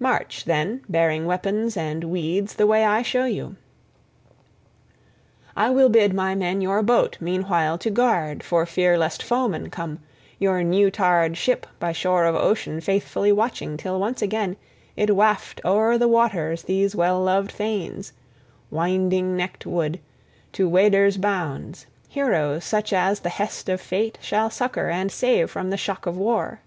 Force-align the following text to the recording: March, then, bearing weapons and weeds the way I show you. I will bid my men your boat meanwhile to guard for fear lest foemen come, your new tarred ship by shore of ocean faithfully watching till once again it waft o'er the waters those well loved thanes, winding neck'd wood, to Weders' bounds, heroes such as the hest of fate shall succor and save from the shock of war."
March, 0.00 0.46
then, 0.46 0.80
bearing 0.88 1.26
weapons 1.26 1.76
and 1.76 2.02
weeds 2.04 2.54
the 2.54 2.66
way 2.66 2.82
I 2.82 3.02
show 3.02 3.26
you. 3.26 3.56
I 5.54 5.68
will 5.68 5.90
bid 5.90 6.14
my 6.14 6.34
men 6.34 6.62
your 6.62 6.82
boat 6.82 7.18
meanwhile 7.20 7.76
to 7.80 7.90
guard 7.90 8.42
for 8.42 8.64
fear 8.64 8.96
lest 8.96 9.22
foemen 9.22 9.68
come, 9.68 9.98
your 10.38 10.64
new 10.64 10.90
tarred 10.90 11.36
ship 11.36 11.66
by 11.78 11.92
shore 11.92 12.24
of 12.24 12.34
ocean 12.34 12.80
faithfully 12.80 13.30
watching 13.30 13.76
till 13.76 14.00
once 14.00 14.22
again 14.22 14.56
it 14.96 15.14
waft 15.14 15.60
o'er 15.62 15.98
the 15.98 16.08
waters 16.08 16.62
those 16.62 16.96
well 16.96 17.20
loved 17.20 17.52
thanes, 17.52 18.14
winding 18.70 19.36
neck'd 19.36 19.66
wood, 19.66 20.00
to 20.52 20.66
Weders' 20.70 21.18
bounds, 21.18 21.84
heroes 22.08 22.64
such 22.64 22.94
as 22.94 23.20
the 23.20 23.28
hest 23.28 23.68
of 23.68 23.82
fate 23.82 24.16
shall 24.22 24.48
succor 24.48 24.88
and 24.88 25.12
save 25.12 25.50
from 25.50 25.68
the 25.68 25.76
shock 25.76 26.06
of 26.06 26.16
war." 26.16 26.60